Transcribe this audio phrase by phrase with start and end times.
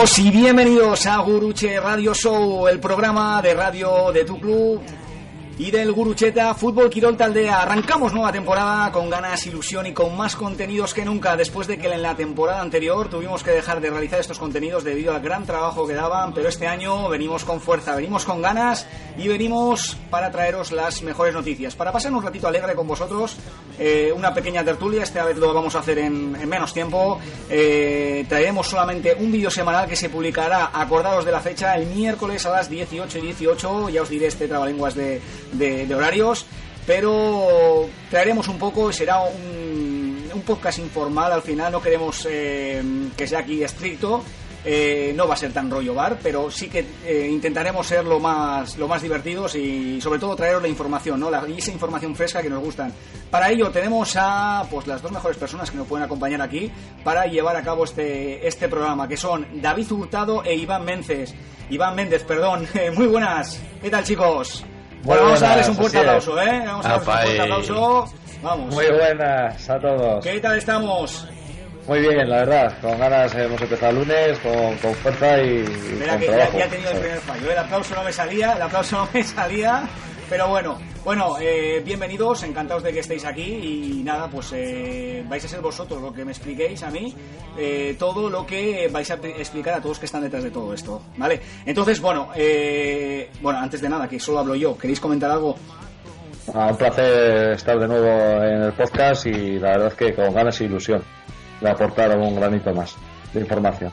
[0.00, 4.80] y bienvenidos a Guruche Radio Show, el programa de radio de tu club
[5.60, 7.60] y del Gurucheta Fútbol Quirol Taldea.
[7.60, 11.92] Arrancamos nueva temporada con ganas, ilusión y con más contenidos que nunca, después de que
[11.92, 15.86] en la temporada anterior tuvimos que dejar de realizar estos contenidos debido al gran trabajo
[15.86, 18.86] que daban, pero este año venimos con fuerza, venimos con ganas
[19.18, 21.76] y venimos para traeros las mejores noticias.
[21.76, 23.36] Para pasar un ratito alegre con vosotros,
[23.78, 27.20] eh, una pequeña tertulia, esta vez lo vamos a hacer en, en menos tiempo.
[27.50, 32.46] Eh, traeremos solamente un vídeo semanal que se publicará, acordados de la fecha, el miércoles
[32.46, 35.20] a las 18 y 18, ya os diré este trabalenguas de,
[35.52, 36.46] de, horarios,
[36.86, 42.82] pero traeremos un poco, será un, un podcast informal al final, no queremos eh,
[43.16, 44.22] que sea aquí estricto.
[44.62, 48.20] Eh, no va a ser tan rollo bar, pero sí que eh, intentaremos ser lo
[48.20, 51.30] más, lo más divertidos y sobre todo traeros la información, ¿no?
[51.30, 52.92] La, esa información fresca que nos gustan.
[53.30, 56.70] Para ello tenemos a pues las dos mejores personas que nos pueden acompañar aquí
[57.02, 61.32] para llevar a cabo este, este programa, que son David Hurtado e Iván Méndez.
[61.70, 62.68] Iván Méndez, perdón.
[62.94, 63.58] Muy buenas.
[63.80, 64.64] ¿Qué tal, chicos?
[65.02, 66.62] Bueno, vamos a darles un fuerte aplauso, ¿eh?
[66.66, 67.40] Vamos a darles un fuerte eh.
[67.40, 68.12] aplauso.
[68.42, 68.74] Vamos.
[68.74, 70.24] Muy buenas a todos.
[70.24, 71.28] ¿Qué tal estamos?
[71.86, 72.72] Muy bien, la verdad.
[72.80, 76.58] Con ganas hemos empezado el lunes, con, con fuerza y, Espera con que ya, trabajo.
[76.58, 77.50] ya he tenido el primer fallo.
[77.50, 79.82] El aplauso no me salía, el aplauso no me salía.
[80.30, 85.44] Pero bueno, bueno, eh, bienvenidos, encantados de que estéis aquí y nada, pues eh, vais
[85.44, 87.12] a ser vosotros lo que me expliquéis a mí,
[87.58, 91.02] eh, todo lo que vais a explicar a todos que están detrás de todo esto,
[91.16, 91.40] ¿vale?
[91.66, 95.56] Entonces, bueno, eh, bueno, antes de nada, que solo hablo yo, ¿queréis comentar algo?
[96.54, 100.32] Ah, un placer estar de nuevo en el podcast y la verdad es que con
[100.32, 101.02] ganas e ilusión
[101.60, 102.94] de aportar un granito más
[103.34, 103.92] de información.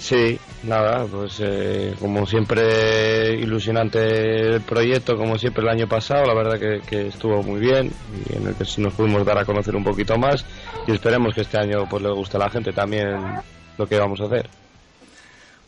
[0.00, 0.36] Sí,
[0.66, 6.58] nada, pues eh, como siempre ilusionante el proyecto, como siempre el año pasado, la verdad
[6.58, 7.90] que, que estuvo muy bien
[8.28, 10.44] y en el que nos pudimos dar a conocer un poquito más
[10.86, 13.06] y esperemos que este año pues le guste a la gente también
[13.78, 14.48] lo que vamos a hacer.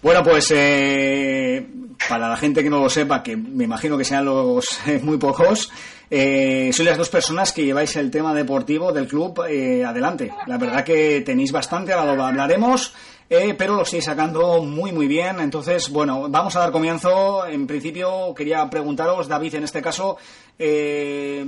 [0.03, 1.67] Bueno, pues eh,
[2.09, 5.17] para la gente que no lo sepa, que me imagino que sean los eh, muy
[5.19, 5.71] pocos,
[6.11, 10.33] eh, sois las dos personas que lleváis el tema deportivo del club eh, adelante.
[10.47, 12.95] La verdad que tenéis bastante, ahora lo hablaremos,
[13.29, 15.41] eh, pero lo estáis sacando muy muy bien.
[15.41, 17.47] Entonces, bueno, vamos a dar comienzo.
[17.47, 20.17] En principio quería preguntaros, David, en este caso,
[20.59, 21.45] eh,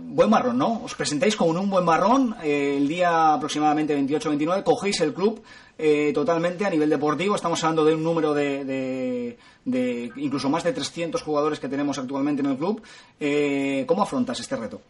[0.00, 0.82] buen marrón, ¿no?
[0.84, 5.42] Os presentáis con un buen marrón eh, el día aproximadamente 28-29, cogéis el club
[5.78, 7.34] eh, totalmente a nivel deportivo.
[7.36, 11.98] Estamos hablando de un número de, de- de incluso más de 300 jugadores que tenemos
[11.98, 12.80] actualmente en el club.
[13.18, 14.80] Eh, ¿Cómo afrontas este reto?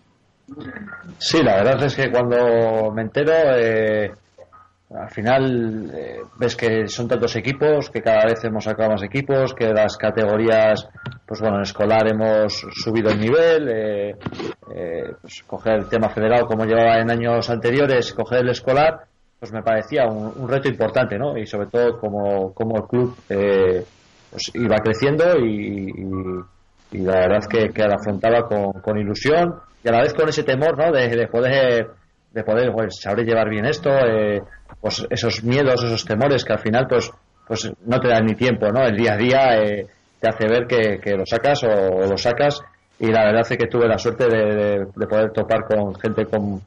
[1.18, 3.32] Sí, la verdad es que cuando me entero,
[4.94, 9.52] al final eh, ves que son tantos equipos, que cada vez hemos sacado más equipos,
[9.52, 10.88] que las categorías,
[11.26, 14.10] pues bueno, en escolar hemos subido el nivel, eh,
[14.74, 19.00] eh, pues coger el tema federado como llevaba en años anteriores, coger el escolar,
[19.40, 21.36] pues me parecía un, reto importante, ¿no?
[21.36, 23.84] Y sobre todo como, como el club eh,
[24.30, 26.44] pues iba creciendo y, y-
[26.92, 30.14] y la verdad es que, que la afrontaba con, con ilusión y a la vez
[30.14, 30.92] con ese temor, ¿no?
[30.92, 31.88] De, de poder
[32.36, 34.42] de poder pues, saber llevar bien esto, eh,
[34.80, 37.10] pues esos miedos, esos temores que al final pues
[37.48, 38.84] pues no te dan ni tiempo, ¿no?
[38.84, 39.86] El día a día eh,
[40.20, 42.60] te hace ver que, que lo sacas o, lo sacas
[42.98, 46.26] y la verdad es que tuve la suerte de, de- de poder topar con gente
[46.26, 46.60] con,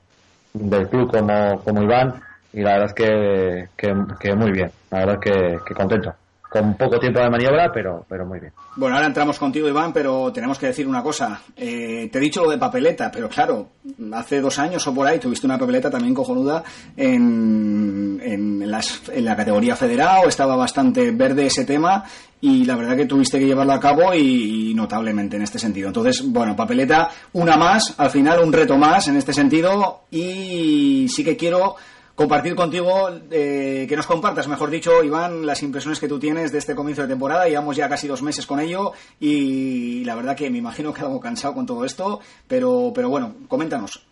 [0.53, 2.13] del club como, como Iván
[2.53, 6.13] y la verdad es que, que, que muy bien, la verdad que, que contento.
[6.49, 8.51] Con poco tiempo de maniobra, pero, pero muy bien.
[8.75, 11.41] Bueno, ahora entramos contigo, Iván, pero tenemos que decir una cosa.
[11.55, 13.67] Eh, te he dicho lo de papeleta, pero claro,
[14.13, 16.63] hace dos años o por ahí tuviste una papeleta también cojonuda
[16.97, 22.03] en, en, las- en la categoría federal, estaba bastante verde ese tema
[22.41, 25.89] y la verdad que tuviste que llevarlo a cabo y, y notablemente en este sentido.
[25.89, 31.23] Entonces, bueno, papeleta, una más, al final un reto más en este sentido y sí
[31.23, 31.75] que quiero
[32.19, 36.57] compartir contigo, eh, que nos compartas, mejor dicho, Iván, las impresiones que tú tienes de
[36.57, 37.47] este comienzo de temporada.
[37.47, 41.21] Llevamos ya casi dos meses con ello y la verdad que me imagino que algo
[41.21, 44.03] cansado con todo esto, pero, pero bueno, coméntanos.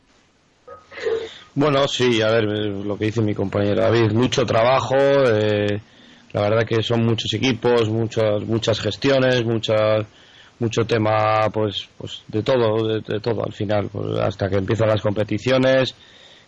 [1.54, 5.82] Bueno, sí, a ver, lo que dice mi compañero David, mucho trabajo, eh,
[6.32, 10.06] la verdad que son muchos equipos, muchas muchas gestiones, muchas
[10.60, 14.88] mucho tema, pues, pues de todo, de, de todo al final, pues, hasta que empiezan
[14.88, 15.94] las competiciones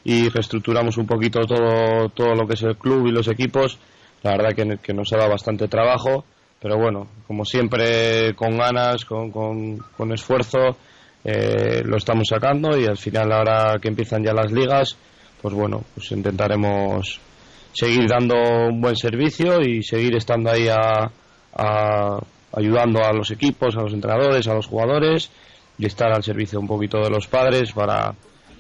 [0.04, 3.78] y reestructuramos un poquito todo todo lo que es el club y los equipos.
[4.24, 6.25] La verdad que, que nos ha dado bastante trabajo,
[6.62, 10.75] pero bueno, como siempre, con ganas, con, con, esfuerzo,
[11.24, 14.98] eh, lo estamos sacando y al final ahora que empiezan ya las ligas,
[15.42, 17.19] pues bueno, pues intentaremos
[17.72, 18.36] seguir dando
[18.69, 21.10] un buen servicio y seguir estando ahí a-
[22.54, 25.30] ayudando a los equipos, a los entrenadores, a los jugadores
[25.78, 28.13] y estar al servicio un poquito de los padres para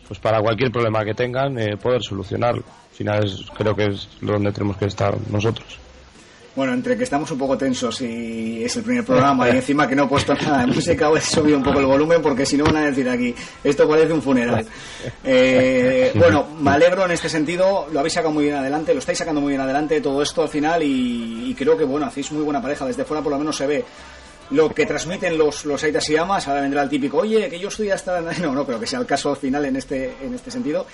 [0.09, 2.63] pues para cualquier problema que tengan eh, poder solucionarlo.
[2.63, 5.77] Al final es, creo que es donde tenemos que estar nosotros.
[6.55, 9.95] Bueno, entre que estamos un poco tensos y es el primer programa y encima que
[9.95, 12.65] no he puesto nada de música, he subido un poco el volumen porque si no
[12.65, 13.33] van a decir aquí,
[13.63, 14.65] esto parece un funeral.
[15.23, 19.19] Eh, bueno, me alegro en este sentido, lo habéis sacado muy bien adelante, lo estáis
[19.19, 22.43] sacando muy bien adelante todo esto al final y, y creo que bueno, hacéis muy
[22.43, 23.85] buena pareja, desde fuera por lo menos se ve
[24.51, 27.67] lo que transmiten los, los Aitas y Amas, ahora vendrá el típico, oye, que yo
[27.67, 28.19] estoy hasta...
[28.39, 30.85] No, no, pero que sea el caso final en este, en este sentido.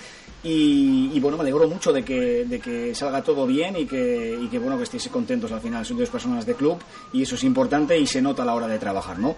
[0.42, 4.46] Y, bueno, me alegro mucho de que, de que salga todo bien y que, y
[4.48, 5.84] que, bueno, que estéis contentos al final.
[5.84, 6.78] Son dos personas de club
[7.12, 9.36] y eso es importante y se nota a la hora de trabajar, ¿no?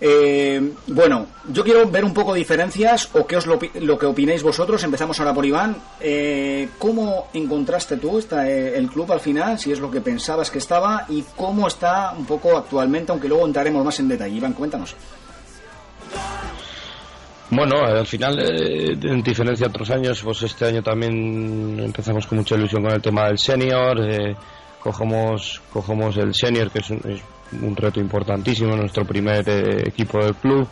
[0.00, 4.82] Eh, bueno, yo quiero ver un poco diferencias o qué os lo, que opináis vosotros.
[4.82, 5.76] Empezamos ahora por Iván.
[6.00, 9.58] Eh, ¿Cómo encontraste tú esta, eh, el club al final?
[9.58, 13.46] Si es lo que pensabas que estaba y cómo está un poco actualmente, aunque luego
[13.46, 14.36] entraremos más en detalle.
[14.36, 14.96] Iván, cuéntanos.
[17.50, 22.54] Bueno, al final, en diferencia a otros años, pues este año también empezamos con mucha
[22.54, 24.00] ilusión con el tema del senior.
[24.80, 27.02] cogemos, cogemos el senior, que es, un,
[27.60, 30.66] un reto importantísimo, nuestro primer eh, equipo del club.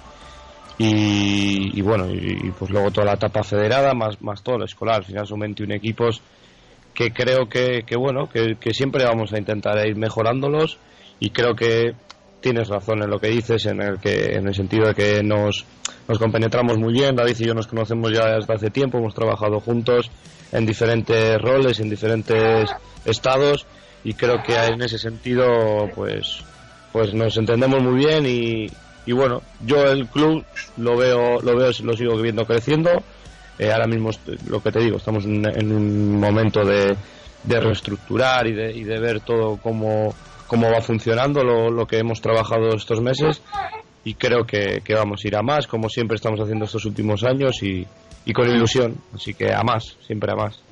[0.82, 4.96] Y, bueno, y, pues luego toda la etapa federada, más, más todo el escolar.
[4.96, 6.22] Al final son 21 equipos
[6.94, 10.78] que creo que, que bueno, que, siempre vamos a intentar ir mejorándolos
[11.18, 11.94] y creo que
[12.40, 15.66] tienes razón en lo que dices, en el que en el sentido de que nos,
[16.08, 17.14] nos compenetramos muy bien.
[17.14, 20.10] David y yo nos conocemos ya desde hace tiempo, hemos trabajado juntos
[20.50, 22.70] en diferentes roles, en diferentes
[23.04, 23.66] estados
[24.02, 25.46] y creo que en ese sentido
[25.94, 26.42] pues
[26.92, 28.66] pues nos entendemos muy bien y,
[29.06, 30.44] y bueno, yo el club
[30.76, 32.90] lo veo, lo veo, lo sigo viendo creciendo.
[33.58, 34.10] Eh, ahora mismo,
[34.48, 36.96] lo que te digo, estamos en, un momento de,
[37.44, 40.14] de reestructurar y de, y de, ver todo cómo,
[40.46, 43.42] cómo va funcionando lo, lo, que hemos trabajado estos meses
[44.02, 47.22] y creo que, que, vamos a ir a más, como siempre estamos haciendo estos últimos
[47.22, 47.86] años y,
[48.24, 50.69] y con ilusión, así que a más, siempre a más.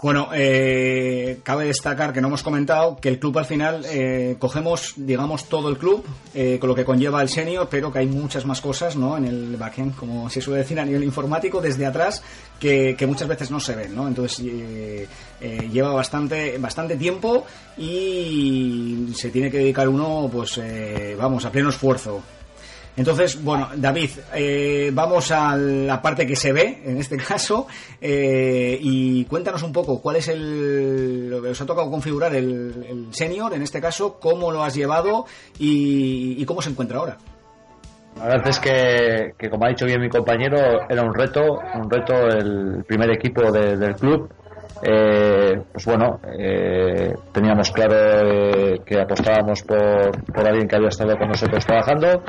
[0.00, 4.92] Bueno, eh, cabe destacar que no hemos comentado que el club al final eh, cogemos,
[4.96, 6.04] digamos, todo el club,
[6.34, 9.16] eh, con lo que conlleva el senior, pero que hay muchas más cosas ¿no?
[9.16, 12.22] en el backend, como se suele decir a nivel informático, desde atrás,
[12.60, 13.94] que, muchas veces no se ven.
[13.94, 14.06] ¿no?
[14.06, 14.44] Entonces
[15.72, 17.44] lleva bastante, bastante tiempo
[17.76, 20.60] y se tiene que dedicar uno, pues,
[21.18, 22.22] vamos, a pleno esfuerzo.
[22.98, 27.68] Entonces, bueno, David, eh, vamos a la parte que se ve, en este caso,
[28.00, 33.06] eh, y cuéntanos un poco cuál es el, lo que os ha tocado configurar el,
[33.12, 35.26] senior, en este caso, cómo lo has llevado
[35.60, 37.16] y, cómo se encuentra ahora.
[38.16, 40.58] La verdad es que, como ha dicho bien mi compañero,
[40.88, 41.40] era un reto,
[41.74, 44.28] un reto el primer equipo del club
[44.82, 51.16] eh, pues bueno, eh, teníamos claro eh, que apostábamos por, por alguien que había estado
[51.16, 52.22] con nosotros trabajando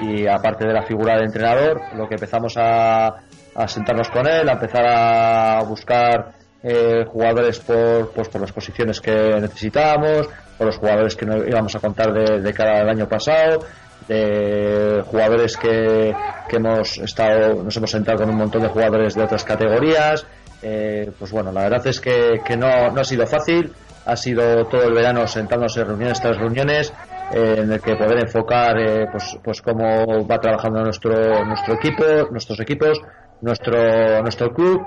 [0.00, 3.08] y aparte de la figura de entrenador, lo que empezamos a,
[3.54, 9.00] a sentarnos con él, a empezar a buscar eh, jugadores por, pues por las posiciones
[9.00, 13.08] que necesitábamos, por los jugadores que nos íbamos a contar de, de cara al año
[13.08, 13.64] pasado,
[14.08, 16.14] de jugadores que,
[16.48, 20.26] que hemos estado, nos hemos sentado con un montón de jugadores de otras categorías,
[20.62, 23.72] eh, pues bueno, la verdad es que, que no, no, ha sido fácil,
[24.04, 26.92] ha sido todo el verano sentándose en reuniones tras reuniones,
[27.32, 32.04] eh, en el que poder enfocar eh, pues, pues cómo va trabajando nuestro, nuestro equipo,
[32.30, 33.00] nuestros equipos,
[33.42, 34.82] nuestro, nuestro club.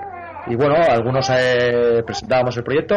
[0.48, 1.30] Y bueno, algunos
[2.04, 2.96] presentábamos el proyecto,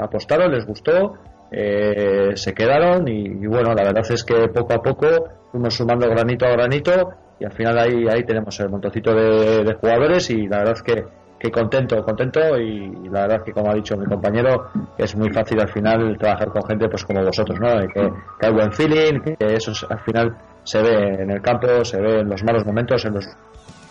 [0.00, 1.12] apostaron, les gustó,
[1.50, 5.06] se quedaron y, bueno, la verdad es que poco a poco
[5.52, 9.74] fuimos sumando granito a granito y al final ahí, ahí tenemos el montoncito de, de
[9.74, 11.04] jugadores y la verdad es que
[11.44, 15.60] que contento, contento y, la verdad que como ha dicho mi compañero es muy fácil
[15.60, 17.68] al final trabajar con gente pues como vosotros, ¿no?
[17.88, 18.10] Que,
[18.40, 22.30] hay buen feeling, que eso al final se ve en el campo, se ve en
[22.30, 23.26] los malos momentos, en los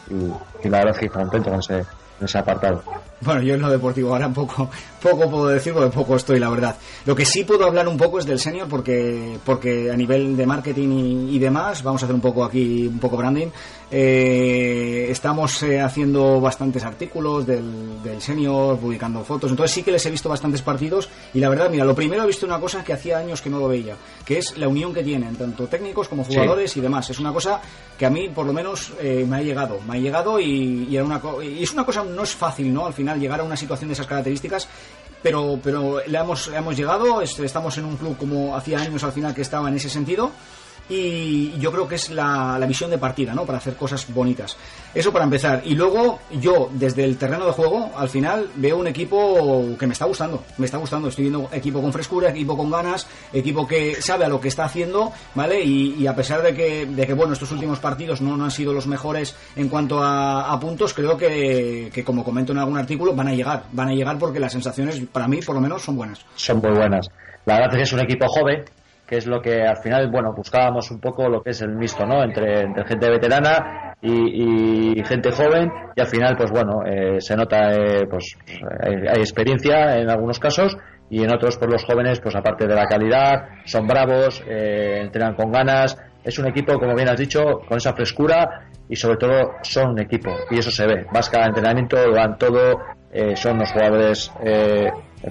[0.10, 2.84] y, la verdad que contento con ese apartado.
[3.22, 4.70] Bueno, yo en lo deportivo ahora poco,
[5.02, 6.76] poco puedo decir porque poco estoy, la verdad.
[7.06, 10.46] Lo que sí puedo hablar un poco es del senior porque, porque a nivel de
[10.46, 13.48] marketing y, demás, vamos a hacer un poco aquí, un poco branding.
[13.96, 19.52] Eh, estamos eh, haciendo bastantes artículos del, del senior, publicando fotos.
[19.52, 22.26] Entonces sí que les he visto bastantes partidos y la verdad, mira, lo primero he
[22.26, 23.96] visto una cosa que hacía años que no lo veía,
[24.26, 27.08] que es la unión que tienen, tanto técnicos como jugadores y demás.
[27.12, 27.62] Es una cosa
[27.96, 29.80] que a mí, por lo menos, eh, me ha llegado.
[29.88, 32.88] Me ha llegado y, y, era una, y es una cosa, no es fácil, ¿no?
[32.88, 34.68] Al final llegar a una situación de esas características,
[35.22, 39.36] pero, pero le, hemos, hemos llegado, estamos en un club como hacía años al final
[39.36, 40.32] que estaba en ese sentido.
[40.90, 43.46] Y yo creo que es la, la visión de partida, ¿no?
[43.46, 44.58] Para hacer cosas bonitas.
[44.94, 45.62] Eso para empezar.
[45.66, 49.94] Y luego yo, desde el terreno de juego, al final veo un equipo que me
[49.94, 50.44] está gustando.
[50.58, 51.08] Me está gustando.
[51.08, 54.66] Estoy viendo equipo con frescura, equipo con ganas, equipo que sabe a lo que está
[54.66, 55.64] haciendo, ¿vale?
[55.64, 58.86] Y, a pesar de que, de que, bueno, estos últimos partidos no, han sido los
[58.86, 63.34] mejores en cuanto a, puntos, creo que, que, como comento en algún artículo, van a
[63.34, 63.64] llegar.
[63.72, 66.24] Van a llegar porque las sensaciones, para mí, por lo menos, son buenas.
[66.36, 67.10] Son muy buenas.
[67.46, 68.64] La verdad es que es un equipo joven,
[69.06, 72.06] que es lo que al final, bueno, buscábamos un poco lo que es el mixto,
[72.06, 72.24] ¿no?
[72.24, 77.74] Entre, entre gente veterana y, gente joven y al final, pues bueno, eh, se nota,
[77.74, 78.38] eh, pues
[78.82, 80.78] hay, experiencia en algunos casos
[81.10, 85.36] y en otros, pues los jóvenes, pues aparte de la calidad, son bravos, eh, entrenan
[85.36, 89.52] con ganas, es un equipo, como bien has dicho, con esa frescura y sobre todo
[89.62, 91.06] son un equipo y eso se ve.
[91.14, 92.80] Vas cada entrenamiento, dan todo,
[93.36, 94.32] son los jugadores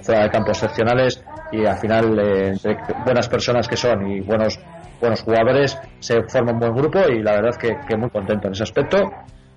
[0.01, 4.59] fuera de campo excepcionales y al final eh, entre buenas personas que son y buenos
[4.99, 8.53] buenos jugadores se forma un buen grupo y la verdad que, que muy contento en
[8.53, 8.99] ese aspecto.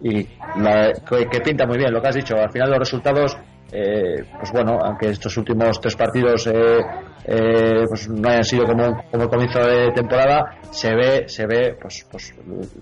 [0.01, 3.39] Y que, pinta muy bien lo que has dicho al final los resultados
[3.73, 9.23] eh, pues bueno aunque estos últimos tres partidos eh, pues no hayan sido como, como
[9.23, 12.35] el comienzo de temporada se ve se ve pues, pues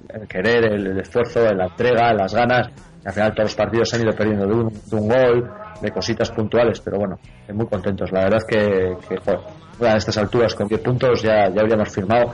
[0.08, 2.68] el querer el, esfuerzo la entrega las ganas.
[3.04, 5.90] Al final todos los partidos se han ido perdiendo de un, de un gol de
[5.90, 7.18] cositas puntuales, pero bueno,
[7.52, 8.10] muy contentos.
[8.12, 12.32] La verdad que, que a estas alturas con 10 puntos ya, ya habríamos firmado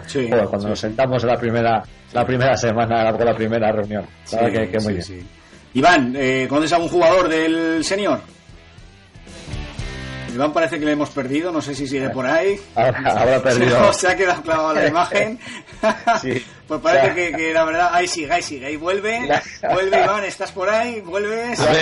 [0.49, 1.83] cuando nos sentamos en la primera,
[2.13, 4.05] la primera semana, la, la primera reunión.
[4.29, 5.29] que, muy bien.
[5.73, 8.21] Iván, eh, ¿conoces a algún jugador del senior?
[10.35, 12.59] Iván parece que le hemos perdido, no sé si sigue por ahí.
[13.43, 13.93] Perdido.
[13.93, 15.39] Se, ha quedado clavado la imagen.
[16.21, 16.45] sí.
[16.71, 19.29] Pues parece que, que, la verdad, ahí sigue, ahí sigue, ahí vuelve,
[19.73, 21.59] vuelve Iván, estás por ahí, vuelves.
[21.59, 21.75] ahí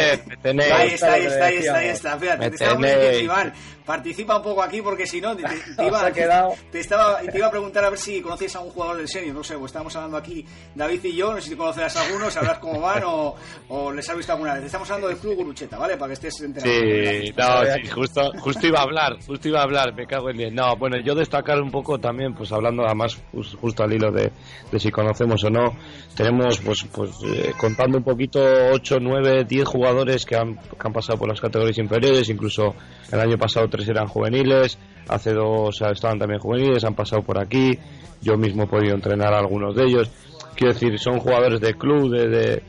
[0.42, 2.18] está, ahí está, ahí está, ahí está, ahí está.
[2.18, 2.86] Fíjate, te estamos
[3.20, 3.52] Iván
[3.88, 5.42] participa un poco aquí porque si no te,
[5.82, 9.08] iba, te, estaba, te iba a preguntar a ver si conoces a un jugador del
[9.08, 12.04] serio, no sé, pues estamos hablando aquí David y yo, no sé si conocerás a
[12.04, 13.34] alguno, sabrás cómo van o,
[13.68, 14.64] o, les has visto alguna vez.
[14.64, 15.96] Estamos hablando del club Gurucheta, ¿vale?
[15.96, 16.70] Para que estés enterado.
[16.70, 20.36] Sí, no, sí, justo, justo iba a hablar, justo iba a hablar, me cago en
[20.36, 20.54] bien.
[20.54, 23.16] No, bueno, yo destacar un poco también, pues hablando además
[23.58, 24.30] justo al hilo de,
[24.70, 25.76] de si conocemos o no,
[26.14, 28.40] tenemos pues pues eh, contando un poquito
[28.72, 32.74] 8, 9, 10 jugadores que han, que han pasado por las categorías inferiores, incluso
[33.10, 37.78] el año pasado eran juveniles, hace dos estaban también juveniles, han pasado por aquí,
[38.20, 40.10] yo mismo he podido entrenar a algunos de ellos.
[40.54, 42.62] Quiero decir, son jugadores de club, de,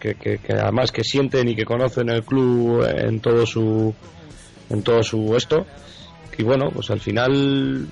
[0.00, 3.94] que, que, además que sienten y que conocen el club en todo su
[4.70, 5.66] en todo su esto
[6.38, 7.86] y bueno pues al final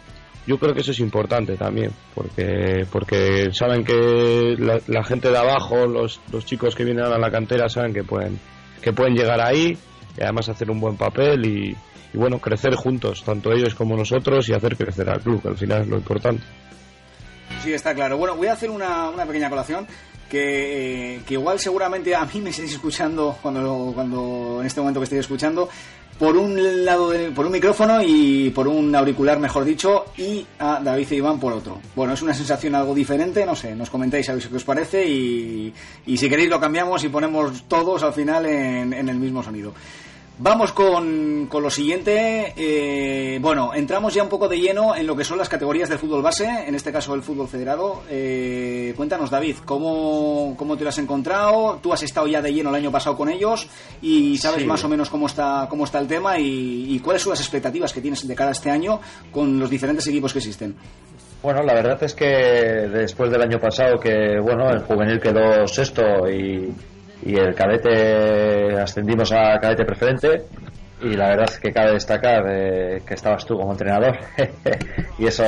[0.48, 5.86] yo creo que eso es importante también porque porque saben que la, gente de abajo
[5.86, 8.40] los, los chicos que vienen a la cantera saben que pueden
[8.82, 9.78] que pueden llegar ahí
[10.18, 11.76] y además hacer un buen papel y,
[12.14, 15.82] bueno, crecer juntos, tanto ellos como nosotros, y hacer crecer al club, que al final
[15.82, 16.42] es lo importante.
[17.62, 18.16] Sí, está claro.
[18.16, 19.86] Bueno, voy a hacer una, una pequeña colación.
[20.28, 25.00] Que, eh, que, igual seguramente a mí me estáis escuchando cuando, cuando en este momento
[25.00, 25.68] que estoy escuchando
[26.18, 31.12] por un lado por un micrófono y por un auricular mejor dicho y a David
[31.12, 31.80] e Iván por otro.
[31.94, 35.08] Bueno es una sensación algo diferente no sé nos comentáis a ver qué os parece
[35.08, 35.72] y,
[36.06, 39.72] y si queréis lo cambiamos y ponemos todos al final en, en el mismo sonido
[40.40, 42.54] Vamos con, con lo siguiente.
[42.56, 45.98] Eh, bueno, entramos ya un poco de lleno en lo que son las categorías del
[45.98, 48.02] fútbol base, en este caso el fútbol federado.
[48.08, 51.80] Eh, cuéntanos, David, ¿cómo, ¿cómo te lo has encontrado?
[51.82, 53.68] Tú has estado ya de lleno el año pasado con ellos
[54.00, 57.40] y sabes más o menos cómo está, cómo está el tema y, cuáles son las
[57.40, 59.00] expectativas que tienes de cara a este año
[59.32, 60.76] con los diferentes equipos que existen.
[61.42, 66.02] Bueno, la verdad es que después del año pasado que, bueno, el juvenil quedó sexto
[66.28, 66.72] y
[67.22, 70.42] y el cadete ascendimos a cadete preferente
[71.00, 74.18] y la verdad es que cabe destacar eh, que estabas tú como entrenador.
[75.18, 75.42] Y eso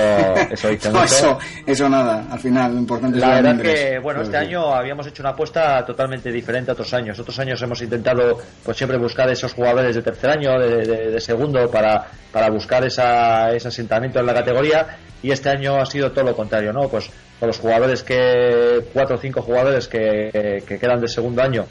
[0.50, 4.74] eso eso, eso nada al final lo importante la es verdad que bueno este año
[4.74, 7.16] habíamos hecho una apuesta totalmente diferente a otros años.
[7.20, 11.70] Otros años hemos intentado pues siempre buscar esos jugadores de tercer año de, de, segundo
[11.70, 14.98] para para buscar esa, ese asentamiento en la categoría.
[15.22, 19.16] Y este año ha sido todo lo contrario no pues con los jugadores que cuatro
[19.16, 21.66] o cinco jugadores que, que quedan de segundo año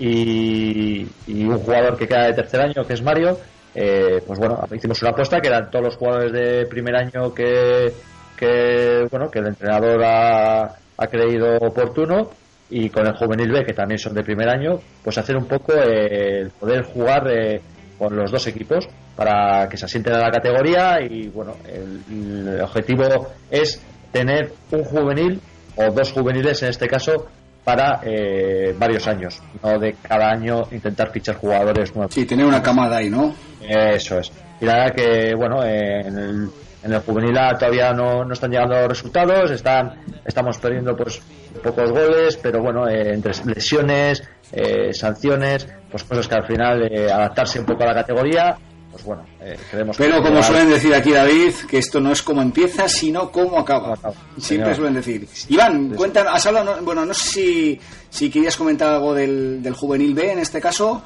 [0.00, 3.38] y, un jugador que queda de tercer año, que es Mario,
[3.74, 7.92] eh, pues bueno, hicimos una apuesta que eran todos los jugadores de primer año que,
[8.36, 10.76] que bueno, que el entrenador ha,
[11.10, 12.30] creído oportuno
[12.68, 15.72] y con el juvenil B, que también son de primer año, pues hacer un poco
[15.72, 17.60] el poder jugar eh,
[17.98, 23.28] con los dos equipos para que se asienten a la categoría y bueno, el objetivo
[23.50, 25.40] es tener un juvenil
[25.76, 27.28] o dos juveniles en este caso
[27.64, 32.14] para eh, varios años, no de cada año intentar fichar jugadores nuevos.
[32.14, 33.34] Sí, tener una camada ahí, ¿no?
[33.60, 34.32] Eso es.
[34.60, 36.50] Y la verdad que, bueno, en,
[36.82, 41.20] en el juvenil A todavía no, no están llegando los resultados, están, estamos perdiendo pues
[41.62, 47.10] pocos goles, pero bueno, eh, entre lesiones, eh, sanciones, pues cosas que al final eh,
[47.10, 48.56] adaptarse un poco a la categoría,
[48.90, 52.12] pues bueno, eh, creemos Pero que como llegar- suelen decir aquí David, que esto no
[52.12, 53.82] es como empieza, sino cómo acaba.
[53.82, 54.14] Cómo acaba.
[54.38, 55.26] Siempre suelen decir.
[55.48, 57.80] Iván, cuéntanos, has hablado, no- bueno, no sé si,
[58.10, 61.02] si querías comentar algo del, del juvenil B en este caso.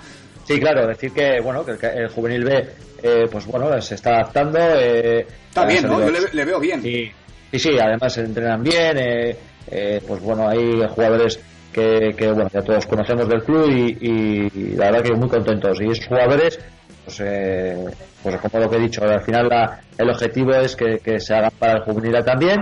[0.46, 2.68] Sí, claro, decir que bueno que el, el juvenil B,
[3.02, 4.58] eh, pues bueno, se está adaptando.
[4.60, 6.00] eh, Está bien, ¿no?
[6.00, 6.82] Yo le, le veo bien.
[6.82, 7.10] Sí,
[7.52, 9.36] sí, sí, además se entrenan bien, eh,
[9.70, 11.38] eh, pues bueno, hay jugadores
[11.72, 15.78] que, que, bueno, ya todos conocemos del club y, y la verdad que muy contentos.
[15.80, 16.58] Y esos jugadores,
[17.04, 17.84] pues, eh,
[18.22, 21.50] pues como lo que he dicho, al final la- el objetivo es que, se hagan
[21.58, 22.60] para el juvenil también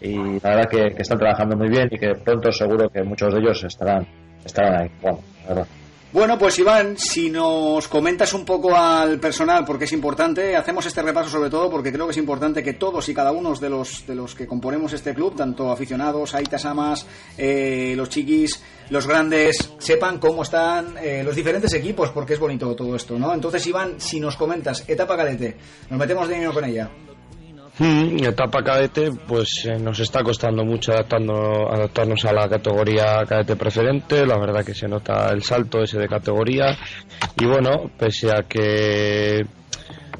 [0.00, 3.32] y la verdad que, que están trabajando muy bien y que pronto seguro que muchos
[3.32, 4.06] de ellos estarán,
[4.44, 4.90] estarán ahí.
[5.00, 5.66] Bueno, la verdad.
[6.14, 11.02] Bueno, pues Iván, si nos comentas un poco al personal, porque es importante, hacemos este
[11.02, 14.06] repaso sobre todo porque creo que es importante que todos y cada uno de los,
[14.06, 17.04] de los que componemos este club, tanto aficionados, aitas, amas,
[17.36, 22.76] eh, los chiquis, los grandes, sepan cómo están eh, los diferentes equipos, porque es bonito
[22.76, 23.34] todo esto, ¿no?
[23.34, 25.56] Entonces, Iván, si nos comentas, etapa cadete,
[25.90, 26.92] nos metemos de lleno con ella.
[27.76, 33.56] Mm, etapa cadete, pues eh, nos está costando mucho adaptando, adaptarnos a la categoría cadete
[33.56, 34.24] preferente.
[34.24, 36.76] La verdad que se nota el salto ese de categoría.
[37.36, 39.44] Y bueno, pese a que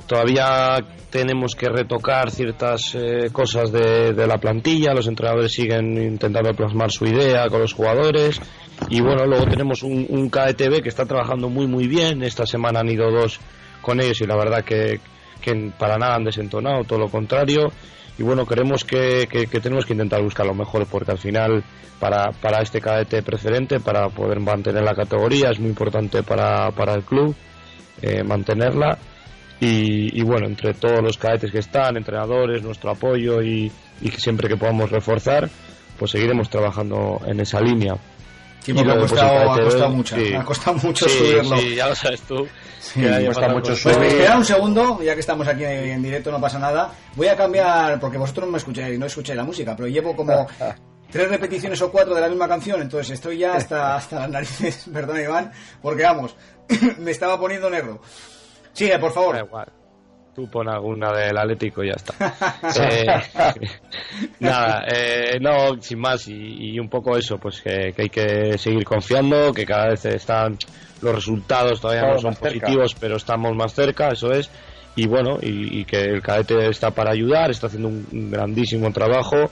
[0.09, 0.79] todavía
[1.11, 6.91] tenemos que retocar ciertas eh, cosas de, de la plantilla, los entrenadores siguen intentando plasmar
[6.91, 8.41] su idea con los jugadores.
[8.89, 12.25] Y bueno, luego tenemos un, un KETB que está trabajando muy muy bien.
[12.25, 13.39] Esta semana han ido dos
[13.81, 14.99] con ellos y la verdad que,
[15.45, 17.71] que para nada han desentonado, todo lo contrario.
[18.19, 21.63] Y bueno, creemos que, que- que tenemos que intentar buscar lo mejor porque al final
[22.01, 26.95] para, para este cadete preferente, para poder mantener la categoría, es muy importante para, para
[26.95, 27.35] el club
[28.03, 28.99] eh, mantenerla.
[29.61, 33.71] Y, y bueno, entre todos los cadetes que están, entrenadores, nuestro apoyo y,
[34.03, 35.49] y siempre que podamos reforzar,
[35.99, 37.95] pues seguiremos trabajando en esa línea.
[38.65, 40.35] Sí, porque ha pues, costado, ha costado mucho, sí.
[40.35, 41.57] ha costado mucho Sí, subirlo.
[41.59, 42.49] sí, ya lo sabes tú.
[42.81, 44.03] Sí, cuesta mucho por- Pues subir.
[44.09, 46.91] espera un segundo, ya que estamos aquí en directo, no pasa nada.
[47.17, 50.47] Voy a cambiar, porque vosotros no me escucháis, no escucháis la música, pero llevo como
[51.11, 54.87] tres repeticiones o cuatro de la misma canción, entonces estoy ya hasta, hasta las narices,
[54.93, 56.35] perdón Iván, porque vamos,
[56.99, 58.01] me estaba poniendo negro.
[58.73, 59.37] Sigue, por Da favor.
[59.37, 59.69] igual.
[60.35, 62.15] Tú pon alguna del Atlético y ya está.
[62.81, 63.07] Eh,
[64.41, 68.59] nada, eh, no, sin más, y, y un poco eso, pues que, que hay que
[68.59, 70.59] seguir confiando, que cada vez están
[71.05, 72.49] los resultados todavía no son cerca.
[72.49, 74.51] positivos, pero estamos más cerca, eso es.
[74.97, 78.91] Y bueno, y, y que el cadete está para ayudar, está haciendo un, un grandísimo
[78.93, 79.51] trabajo.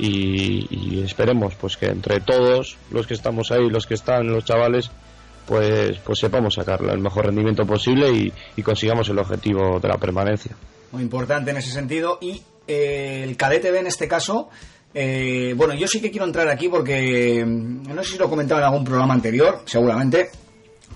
[0.00, 4.44] Y, y esperemos pues que entre todos los que estamos ahí, los que están, los
[4.44, 4.90] chavales,
[5.48, 8.10] pues, pues sepamos sacar el mejor rendimiento posible
[8.56, 10.54] y, consigamos el objetivo de la permanencia.
[10.92, 12.18] Muy importante en ese sentido.
[12.20, 14.50] Y eh, el cadete B en este caso,
[14.92, 18.28] eh, bueno, yo sí que quiero entrar aquí porque mm, no sé si lo he
[18.28, 20.30] comentado en algún programa anterior, seguramente.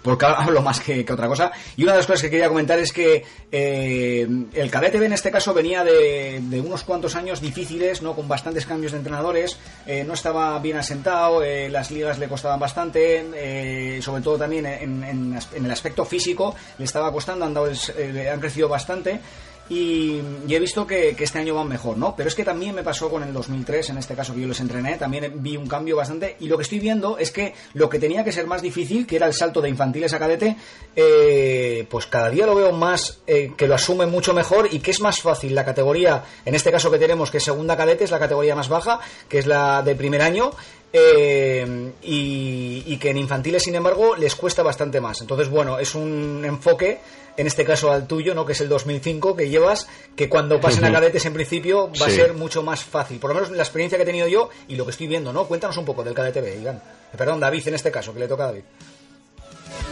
[0.02, 1.52] Porque hablo más que, que otra cosa.
[1.76, 5.12] Y una de las cosas que quería comentar es que eh, el cadete B en
[5.12, 8.14] este caso venía de, de unos cuantos años difíciles, ¿no?
[8.14, 9.58] Con bastantes cambios de entrenadores.
[9.86, 14.66] eh, no estaba bien asentado, eh, las ligas le costaban bastante, eh, sobre todo también
[14.66, 19.20] en, en el aspecto físico le estaba costando, han, dado eh, han crecido bastante.
[19.68, 22.14] Y, y he visto que, este año van mejor, ¿no?
[22.16, 24.60] Pero es que también me pasó con el 2003, en este caso que yo les
[24.60, 26.36] entrené, también vi un cambio bastante.
[26.40, 29.16] Y lo que estoy viendo es que lo que tenía que ser más difícil, que
[29.16, 30.56] era el salto de infantiles a cadete,
[30.96, 34.90] eh, pues cada día lo veo más eh, que lo asume mucho mejor y que
[34.90, 38.10] es más fácil la categoría, en este caso que tenemos, que es segunda cadete, es
[38.10, 40.50] la categoría más baja, que es la de primer año.
[40.92, 45.20] Eh, y, y que en infantiles, sin embargo, les cuesta bastante más.
[45.20, 46.98] Entonces, bueno, es un enfoque,
[47.36, 48.44] en este caso al tuyo, ¿no?
[48.44, 52.10] que es el 2005, que llevas, que cuando pasen a cadetes en principio va a
[52.10, 53.18] ser mucho más fácil.
[53.18, 55.46] Por lo menos la experiencia que he tenido yo y lo que estoy viendo, ¿no?
[55.46, 56.76] Cuéntanos un poco del cadete B, Iván.
[56.76, 58.62] Eh, Perdón, David, en este caso, que le toca a David.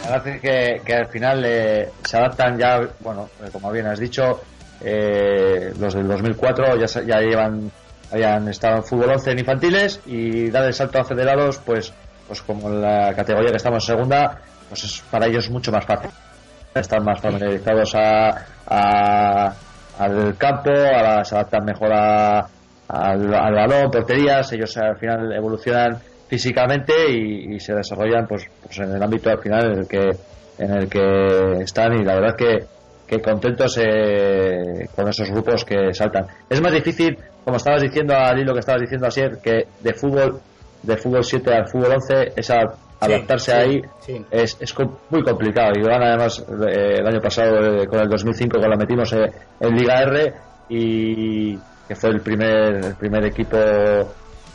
[0.03, 3.87] La verdad es que, que al final eh, se adaptan ya, bueno, eh, como bien
[3.87, 4.41] has dicho,
[4.83, 7.71] eh, los del 2004 ya, se- ya llevan,
[8.11, 11.93] habían estado en fútbol 11 en infantiles y dar el salto a federados, pues,
[12.27, 15.85] pues como en la categoría que estamos en segunda, pues es para ellos mucho más
[15.85, 16.09] fácil.
[16.73, 19.53] Están más familiarizados a,
[19.99, 22.39] al campo, a la- se adaptan mejor a,
[22.87, 25.97] al, al balón, porterías, ellos al final evolucionan
[26.27, 30.09] físicamente y, y se desarrollan pues, pues en el ámbito al final en el que
[30.57, 32.65] en el que están y la verdad que,
[33.11, 36.27] que contentos eh, con esos grupos que saltan.
[36.49, 40.39] Es más difícil, como estabas diciendo Ali, lo que estabas diciendo ayer, que de fútbol
[40.81, 42.55] de fútbol 7 al fútbol 11 esa
[42.99, 44.25] adaptarse sí, ahí sí.
[44.31, 44.75] es, es
[45.09, 45.73] muy complicado.
[45.75, 49.75] Y además, eh, el año pasado eh, con el 2005 que lo metimos eh, en
[49.75, 50.33] Liga R
[50.69, 53.57] y que fue el primer, el primer equipo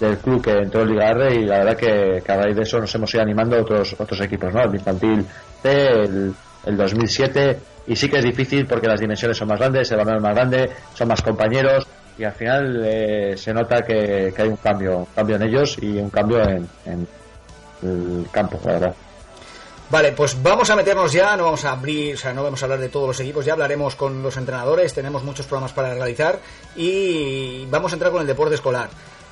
[0.01, 2.79] del club que entró en Liga R y la verdad que, a raíz de eso
[2.79, 4.63] nos hemos ido animando otros otros equipos, ¿no?
[4.63, 5.27] El infantil
[5.63, 6.35] C, el,
[6.67, 10.17] el 2007 y sí que es difícil porque las dimensiones son más grandes, el balón
[10.17, 11.87] es más grande, son más compañeros
[12.19, 15.99] y al final eh, se nota que, hay un cambio, un cambio en ellos y
[15.99, 17.07] un cambio en, en
[17.83, 18.95] el campo, la verdad.
[19.89, 22.65] Vale, pues vamos a meternos ya, no vamos a abrir, o sea, no vamos a
[22.65, 26.41] hablar de todos los equipos, ya hablaremos con los entrenadores, tenemos muchos programas para realizar
[26.75, 28.91] y vamos a entrar con el deporte escolar.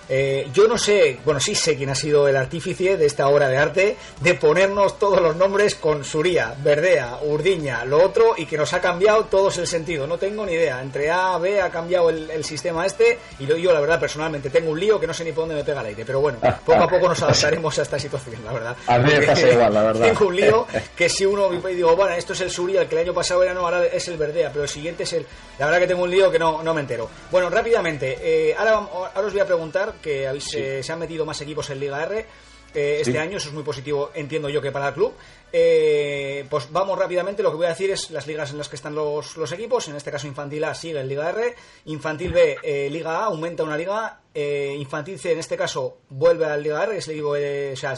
[0.08, 3.48] Eh, yo no sé, bueno, sí sé quién ha sido el artífice de esta obra
[3.48, 8.58] de arte de ponernos todos los nombres con Suría, Verdea, Urdiña, lo otro y que
[8.58, 10.06] nos ha cambiado todos el sentido.
[10.06, 10.82] No tengo ni idea.
[10.82, 14.78] Entre A, B ha cambiado el, sistema este y yo, la verdad, personalmente tengo un
[14.78, 16.04] lío que no sé ni por dónde me pega el aire.
[16.04, 18.76] Pero bueno, poco a poco nos adaptaremos a esta situación, la verdad.
[18.86, 20.06] A mí me pasa igual, la verdad.
[20.08, 23.02] Tengo un lío que si uno digo, bueno, esto es el Suría, el que el
[23.02, 25.26] año pasado era no, ahora es el Verdea, pero el siguiente es el.
[25.58, 27.08] La verdad que tengo un lío que no, no me entero.
[27.30, 28.72] Bueno, rápidamente, eh, ahora,
[29.14, 32.02] ahora os voy a preguntar que habéis, eh, se han metido más equipos en Liga
[32.02, 32.26] R.
[32.74, 35.14] Eh, este año, eso es muy positivo, entiendo yo que para el club.
[35.52, 38.74] Eh, pues vamos rápidamente, lo que voy a decir es las ligas en las que
[38.74, 41.54] están los, los equipos, en este caso Infantil A sigue en Liga R,
[41.85, 46.83] Infantil B Liga A aumenta una liga, Infantil C en este caso vuelve a Liga
[46.83, 47.94] R, es el equipo, o sea,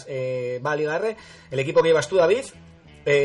[0.62, 1.16] va a Liga R,
[1.50, 2.44] el equipo que llevas tú David,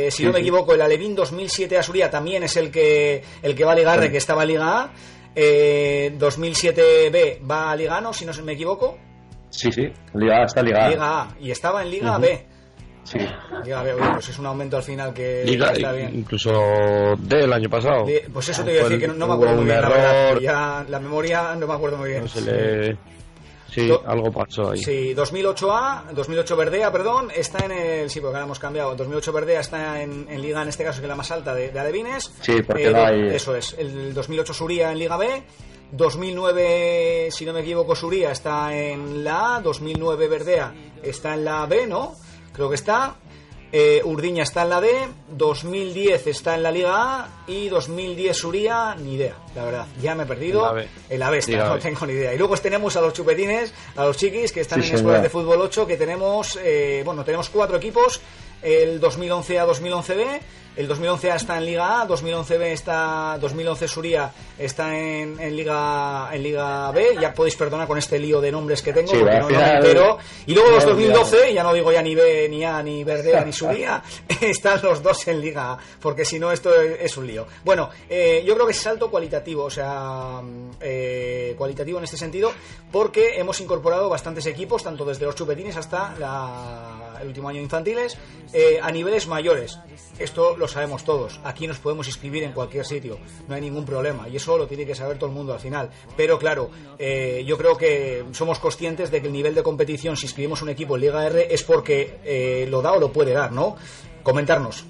[0.10, 3.74] si no me equivoco, el Alevín 2007 Asuría también es el que el que va
[3.74, 4.94] a Liga R, que estaba en Liga A.
[5.36, 8.13] 2007B eh, va a Liga A, ¿no?
[8.13, 8.98] Si no me equivoco.
[9.50, 10.89] Sí, sí, Liga A, está Liga A.
[10.89, 12.46] Liga A, y estaba en Liga B.
[13.04, 13.17] Sí.
[13.63, 16.12] Liga B, pues es un aumento al final que está bien.
[16.13, 16.52] Incluso
[17.17, 18.06] del año pasado.
[18.32, 21.00] pues eso te voy a decir que no, me acuerdo muy bien, la Ya, la
[21.00, 22.22] memoria no me acuerdo muy bien.
[22.24, 22.98] No se le
[23.72, 24.78] Sí, algo pasó ahí.
[24.78, 28.10] Sí, 2008A, 2008 Verdea, perdón, está en el.
[28.10, 28.96] Sí, porque ahora hemos cambiado.
[28.96, 31.80] 2008 Verdea está en, Liga, en este caso, que es la más alta de, de
[31.80, 32.34] Alevines.
[32.42, 33.28] Sí, porque eh, hay.
[33.36, 33.74] Eso es.
[33.78, 35.44] El 2008 Suría en Liga B.
[35.94, 39.62] 2009, si no me equivoco, Suría está en la A.
[39.62, 42.16] 2009 Verdea está en la B, ¿no?
[42.52, 43.16] Creo que está.
[43.74, 44.90] Eh, Urdiña está en la D,
[45.30, 49.86] 2010 está en la Liga A y 2010 Suría, ni idea, la verdad.
[50.02, 50.76] Ya me he perdido.
[51.10, 52.34] En la B está, no tengo ni idea.
[52.34, 55.62] Y luego tenemos a los chupetines, a los chiquis que están en escuelas de fútbol
[55.62, 58.20] 8, que tenemos, eh, bueno, tenemos cuatro equipos,
[58.62, 60.40] el 2011 a 2011B
[60.76, 66.30] el 2011 está en Liga A, 2011 B está, 2011 Suría está en, en, Liga
[66.32, 67.18] en Liga B.
[67.20, 70.72] Ya podéis perdonar con este lío de nombres que tengo, porque no, no Y luego
[70.72, 74.02] los 2012, ya no digo ya ni B, ni A, ni Verdea, ni Suría,
[74.42, 77.48] están los dos en Liga A, porque si no esto es un lío.
[77.66, 80.42] Bueno, eh, yo creo que es salto cualitativo, o sea,
[80.80, 82.54] eh, cualitativo en este sentido,
[82.92, 86.16] porque hemos incorporado bastantes equipos, tanto desde los chupetines hasta
[87.22, 88.18] el último año infantiles,
[88.54, 89.80] eh, a niveles mayores.
[90.20, 91.40] Esto lo sabemos todos.
[91.44, 94.28] Aquí nos podemos inscribir en cualquier sitio, no hay ningún problema.
[94.28, 95.90] Y eso lo tiene que saber todo el mundo al final.
[96.18, 100.26] Pero claro, eh, yo creo que somos conscientes de que el nivel de competición, si
[100.26, 103.52] inscribimos un equipo en Liga R, es porque eh, lo da o lo puede dar,
[103.52, 103.76] ¿no?
[104.24, 104.86] Comentarnos.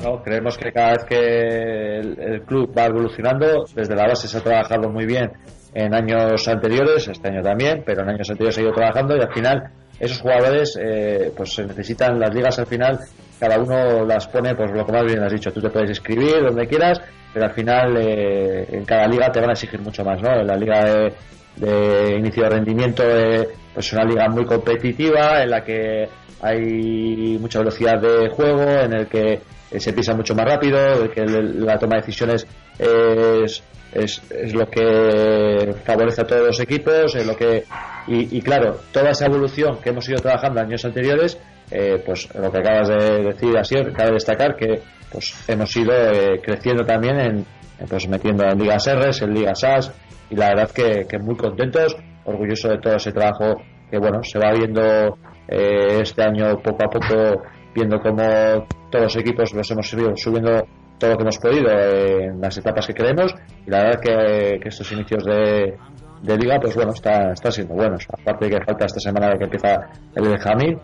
[0.00, 4.40] No, creemos que cada vez que el, club va evolucionando, desde la base se ha
[4.40, 5.30] trabajado muy bien
[5.74, 9.20] en años anteriores, este año también, pero en años anteriores se ha ido trabajando y
[9.20, 12.98] al final esos jugadores eh, pues se necesitan las ligas al final
[13.42, 16.44] cada uno las pone, pues lo que más bien has dicho, tú te puedes escribir
[16.44, 17.00] donde quieras,
[17.34, 20.30] pero al final eh, en cada liga te van a exigir mucho más, ¿no?
[20.30, 21.12] En la liga
[21.56, 26.08] de, inicio de rendimiento eh, pues es una liga muy competitiva, en la que
[26.40, 29.40] hay mucha velocidad de juego, en el que
[29.72, 32.46] eh, se pisa mucho más rápido, en que la toma de decisiones
[32.78, 33.60] es,
[33.92, 37.64] es, es, lo que favorece a todos los equipos, es lo que
[38.06, 41.38] y, y claro, toda esa evolución que hemos ido trabajando años anteriores
[41.74, 46.38] eh, pues lo que acabas de decir así cabe destacar que pues hemos ido eh,
[46.42, 47.46] creciendo también en
[47.88, 49.92] pues metiendo en ligas R, en ligas AS
[50.28, 54.38] y la verdad que, que muy contentos orgulloso de todo ese trabajo que bueno se
[54.38, 55.16] va viendo
[55.48, 57.42] eh, este año poco a poco
[57.74, 60.66] viendo cómo todos los equipos los hemos subido subiendo
[60.98, 63.34] todo lo que hemos podido en las etapas que queremos
[63.66, 65.74] y la verdad que, que estos inicios de,
[66.22, 69.44] de liga pues bueno está, está siendo buenos aparte de que falta esta semana que
[69.44, 70.78] empieza el Benjamín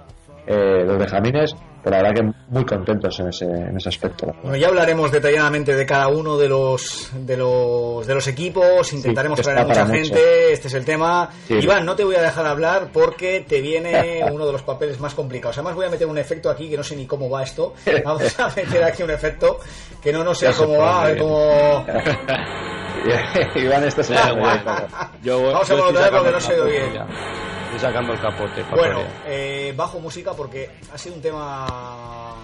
[0.50, 4.34] eh, los benjamines, pero la verdad que muy contentos en ese, en ese aspecto.
[4.42, 9.42] Bueno, ya hablaremos detalladamente de cada uno de los de los, de los equipos, intentaremos
[9.42, 11.28] traer a mucha gente, este es el tema.
[11.50, 15.14] Iván, no te voy a dejar hablar porque te viene uno de los papeles más
[15.14, 15.58] complicados.
[15.58, 17.74] Además voy a meter un efecto aquí que no sé ni cómo va esto.
[18.06, 19.58] Vamos a meter aquí un efecto
[20.02, 21.84] que no, no sé cómo va, a ver cómo...
[23.54, 27.38] Iván, esto es Vamos a volver porque no se oye bien
[27.78, 28.62] sacando el capote.
[28.70, 32.34] Bueno, eh, bajo música porque ha sido un tema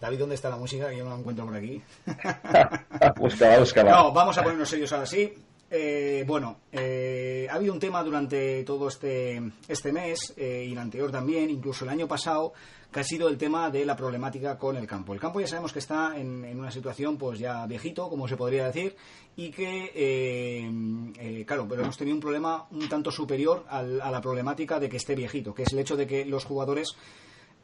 [0.00, 0.92] David, ¿dónde está la música?
[0.92, 1.82] Yo no la encuentro por aquí.
[3.16, 3.90] búscala, búscala.
[3.90, 5.34] No, vamos a ponernos serios ahora sí.
[5.70, 10.78] Eh, bueno, eh, ha habido un tema durante todo este, este mes eh, y el
[10.78, 12.52] anterior también, incluso el año pasado,
[12.90, 15.12] que ha sido el tema de la problemática con el campo.
[15.12, 18.36] El campo ya sabemos que está en, en una situación pues ya viejito, como se
[18.36, 18.96] podría decir,
[19.36, 20.70] y que, eh,
[21.18, 24.88] eh, claro, pero hemos tenido un problema un tanto superior al- a la problemática de
[24.88, 26.96] que esté viejito, que es el hecho de que los jugadores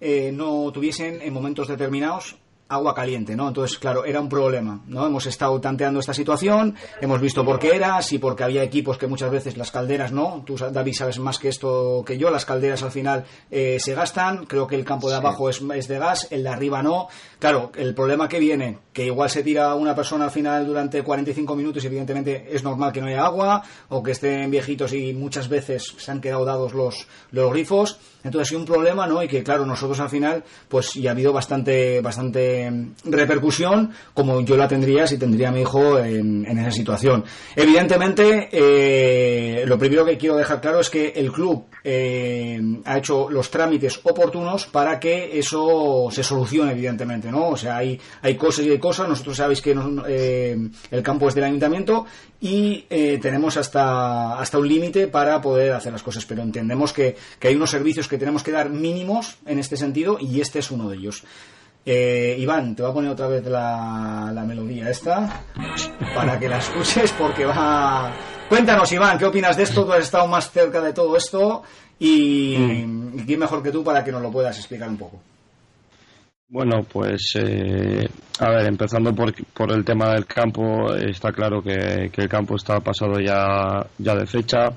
[0.01, 2.37] eh, no tuviesen en momentos determinados
[2.75, 3.49] agua caliente, ¿no?
[3.49, 5.07] Entonces, claro, era un problema, ¿no?
[5.07, 9.07] Hemos estado tanteando esta situación, hemos visto por qué era, sí porque había equipos que
[9.07, 10.43] muchas veces las calderas, ¿no?
[10.47, 14.47] Tú, David, sabes más que esto que yo, las calderas al final eh, se gastan,
[14.47, 17.09] creo que el campo de abajo es, es de gas, el de arriba no.
[17.39, 21.55] Claro, el problema que viene, que igual se tira una persona al final durante 45
[21.55, 25.49] minutos y evidentemente es normal que no haya agua, o que estén viejitos y muchas
[25.49, 29.23] veces se han quedado dados los, los grifos, entonces hay un problema, ¿no?
[29.23, 34.41] Y que claro, nosotros al final, pues y ha habido bastante, bastante mm, repercusión, como
[34.41, 37.25] yo la tendría si tendría a mi hijo en, en esa situación.
[37.55, 43.29] Evidentemente, eh, lo primero que quiero dejar claro es que el club eh, ha hecho
[43.31, 47.51] los trámites oportunos para que eso se solucione, evidentemente, ¿no?
[47.51, 49.07] O sea, hay, hay cosas y hay cosas.
[49.09, 50.57] Nosotros sabéis que nos- eh,
[50.91, 52.07] el campo es del ayuntamiento
[52.41, 57.17] y eh, tenemos hasta, hasta un límite para poder hacer las cosas, pero entendemos que,
[57.39, 60.71] que hay unos servicios que tenemos que dar mínimos en este sentido y este es
[60.71, 61.23] uno de ellos.
[61.87, 65.45] Eh, Iván, te voy a poner otra vez la, la melodía esta
[66.15, 68.11] para que la escuches porque va...
[68.49, 69.85] Cuéntanos, Iván, ¿qué opinas de esto?
[69.85, 71.63] Tú has estado más cerca de todo esto
[71.99, 75.21] y, y quién mejor que tú para que nos lo puedas explicar un poco.
[76.49, 78.07] Bueno, pues eh,
[78.39, 82.55] a ver, empezando por, por el tema del campo, está claro que, que el campo
[82.57, 84.69] está pasado ya, ya de fecha.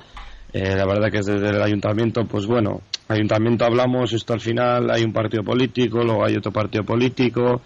[0.53, 5.03] Eh, la verdad que desde el ayuntamiento, pues bueno, ayuntamiento hablamos, esto al final hay
[5.03, 7.61] un partido político, luego hay otro partido político,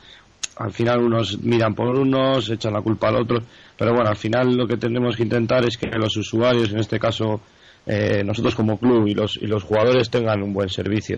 [0.63, 3.39] al final unos miran por unos, echan la culpa al otro,
[3.77, 6.99] pero bueno, al final lo que tenemos que intentar es que los usuarios, en este
[6.99, 7.41] caso
[7.85, 11.17] eh, nosotros como club y los, y los jugadores tengan un buen servicio,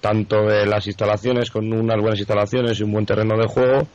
[0.00, 3.86] tanto de las instalaciones con unas buenas instalaciones y un buen terreno de juego,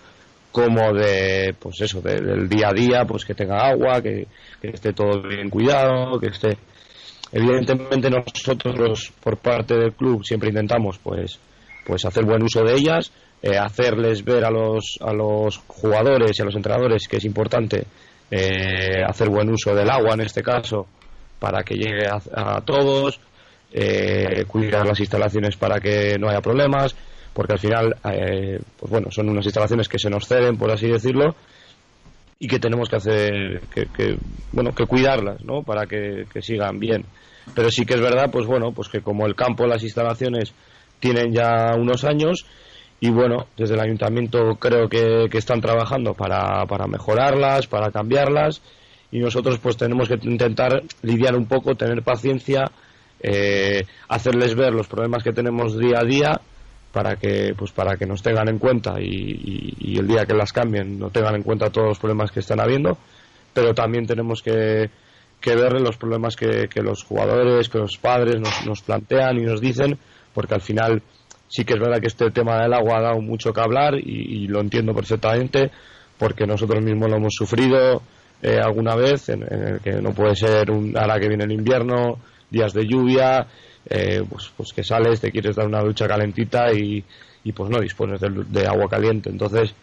[0.52, 4.26] como de pues eso de- del día a día pues que tenga agua que,
[4.60, 6.58] que esté todo bien cuidado que esté
[7.32, 11.40] evidentemente nosotros por parte del club siempre intentamos pues
[11.90, 16.42] pues hacer buen uso de ellas eh, hacerles ver a los a los jugadores y
[16.44, 17.84] a los entrenadores que es importante
[18.30, 20.86] eh, hacer buen uso del agua en este caso
[21.40, 23.20] para que llegue a, a todos
[23.74, 26.96] eh, cuidar las instalaciones para que no haya problemas
[27.34, 30.88] porque al final eh, pues bueno son unas instalaciones que se nos ceden por así
[30.88, 31.36] decirlo
[32.38, 34.16] y que tenemos que hacer que, que,
[34.52, 37.04] bueno que cuidarlas no para que, sigan bien.
[37.56, 40.54] Pero sí que es verdad pues bueno pues que como el campo las instalaciones
[41.00, 42.46] tienen ya unos años
[43.00, 48.62] y bueno desde el ayuntamiento creo que, que están trabajando para, para mejorarlas para cambiarlas
[49.12, 52.72] y nosotros pues tenemos que intentar lidiar un poco tener paciencia
[53.22, 56.42] eh, hacerles ver los problemas que tenemos día a día
[56.92, 60.98] para que pues para que nos tengan en cuenta y, el día que las cambien
[60.98, 62.98] no tengan en cuenta todos los problemas que están habiendo
[63.54, 64.90] pero también tenemos que,
[65.42, 69.62] que ver los problemas que, que los jugadores que los padres nos plantean y nos
[69.62, 69.98] dicen
[70.40, 71.04] porque al final
[71.50, 74.48] sí que es verdad que este tema del agua ha dado mucho que hablar y,
[74.48, 75.70] lo entiendo perfectamente
[76.18, 78.02] porque nosotros mismos lo hemos sufrido
[78.42, 82.20] eh, alguna vez en, el que no puede ser un ahora que viene el invierno
[82.50, 83.48] días de lluvia
[83.90, 87.04] eh, pues, pues que sales te quieres dar una ducha calentita y,
[87.44, 89.30] y pues no dispones de agua caliente.
[89.30, 89.76] Entonces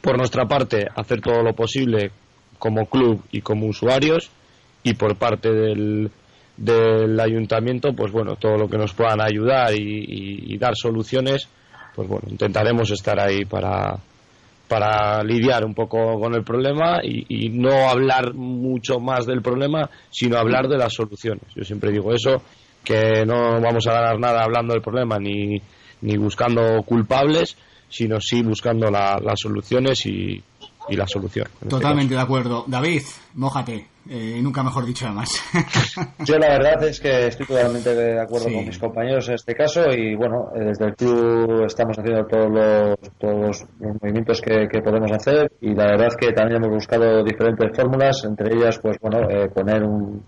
[0.00, 2.10] por nuestra parte hacer todo lo posible
[2.58, 4.30] como club y como usuarios
[4.82, 6.10] y por parte del,
[6.58, 11.48] del ayuntamiento pues bueno todo lo que nos puedan ayudar y, y- y dar soluciones
[11.94, 13.96] pues bueno intentaremos estar ahí para
[14.66, 19.88] para lidiar un poco con el problema y, y no hablar mucho más del problema
[20.10, 22.42] sino hablar de las soluciones yo siempre digo eso
[22.84, 25.60] que no vamos a ganar nada hablando del problema ni,
[26.02, 27.56] ni buscando culpables
[27.88, 30.42] sino sí buscando la- las soluciones y,
[30.90, 32.64] y la solución este Totalmente de acuerdo.
[32.66, 33.02] David,
[33.34, 33.86] mójate.
[34.10, 35.30] Eh, nunca mejor dicho además.
[36.24, 38.54] Yo la verdad es que estoy totalmente de acuerdo Sí.
[38.54, 42.48] con mis compañeros en este caso y bueno, eh, desde el club estamos haciendo todos
[42.50, 43.64] los, todos los
[44.00, 48.24] movimientos que, que podemos hacer y la verdad es que también hemos buscado diferentes fórmulas,
[48.24, 50.22] entre ellas pues bueno, eh, poner un,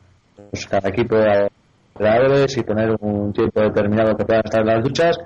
[0.50, 1.48] pues, cada equipo a
[1.94, 5.16] entrenadores y poner un tiempo determinado que puedan estar en las duchas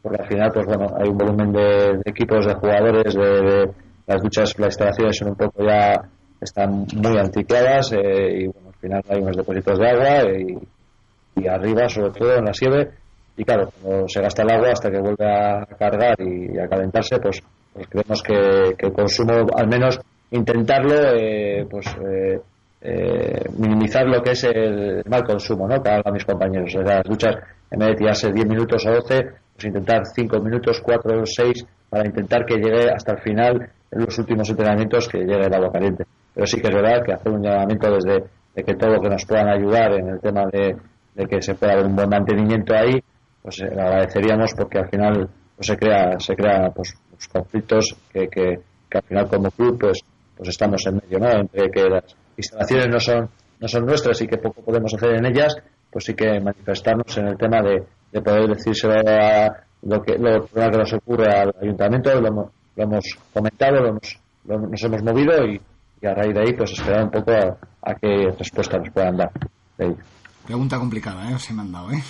[0.00, 1.60] porque al final pues bueno, hay un volumen de,
[2.04, 3.72] de equipos, de jugadores, de, de
[4.06, 5.92] las duchas, las instalaciones son un poco ya
[6.40, 11.48] están muy antiquadas eh, y bueno, al final hay unos depósitos de agua y, y
[11.48, 12.90] arriba, sobre todo en la sieve,
[13.38, 17.18] y claro, cuando se gasta el agua hasta que vuelve a cargar y a calentarse,
[17.20, 17.40] pues,
[17.72, 20.00] pues creemos que, que, el consumo, al menos
[20.32, 22.40] intentarlo, eh, pues eh,
[22.80, 25.80] eh, minimizar lo que es el mal consumo, ¿no?
[25.80, 26.74] Que hagan mis compañeros.
[26.74, 27.36] O las duchas,
[27.70, 29.20] en vez de tirarse 10 minutos o 12,
[29.54, 34.04] pues intentar 5 minutos, 4 o 6, para intentar que llegue hasta el final, en
[34.04, 36.04] los últimos entrenamientos, que llegue el agua caliente.
[36.34, 38.24] Pero sí que es verdad que hacer un llamamiento desde
[38.58, 40.76] de que todo que nos puedan ayudar en el tema de,
[41.28, 43.00] que se pueda haber un buen mantenimiento ahí,
[43.40, 46.94] pues eh, agradeceríamos porque al final pues se crea se crea pues,
[47.32, 48.58] conflictos que, que,
[48.92, 50.00] al final como club pues
[50.36, 53.28] pues estamos en medio no entre que las instalaciones no son
[53.60, 55.56] no son nuestras y que poco podemos hacer en ellas
[55.90, 60.46] pues sí que manifestarnos en el tema de, de poder decírselo a lo que lo
[60.46, 65.60] que nos ocurre al ayuntamiento lo, hemos comentado lo hemos, nos hemos movido y,
[66.06, 69.30] a raíz de ahí pues esperar un poco a, qué respuesta nos puedan dar
[70.46, 71.34] Pregunta complicada, ¿eh?
[71.34, 72.02] Os he mandado, ¿eh?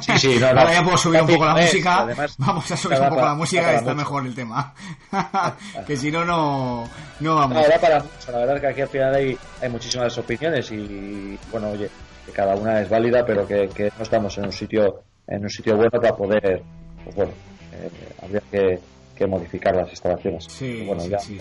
[0.00, 2.06] Sí, sí, no, Ahora ya puedo subir un poco la música.
[2.38, 4.72] Vamos a subir un poco la música y está mejor el tema.
[5.88, 7.56] que si no, no, no vamos.
[7.56, 11.90] No, para La verdad que aquí al final hay, hay muchísimas opiniones y, bueno, oye,
[12.24, 15.50] que cada una es válida, pero que, que no estamos en un sitio en un
[15.50, 16.62] sitio bueno para poder,
[17.04, 17.32] pues bueno,
[17.72, 17.90] eh,
[18.22, 18.78] habría que,
[19.20, 20.44] que, modificar las instalaciones.
[20.44, 21.36] Sí, bueno, sí, ya, sí,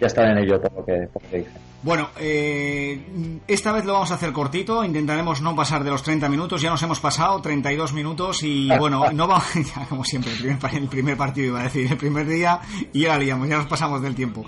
[0.00, 1.52] ya, están en ello por lo que, por lo que dicen.
[1.82, 6.28] Bueno, eh, esta vez lo vamos a hacer cortito, intentaremos no pasar de los 30
[6.28, 9.44] minutos, ya nos hemos pasado 32 minutos y bueno, no vamos,
[9.88, 12.60] como siempre, el primer, el primer partido iba a decir, el primer día
[12.92, 14.44] y ya liamos, ya nos pasamos del tiempo.